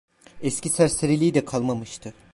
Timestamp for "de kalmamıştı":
1.33-2.13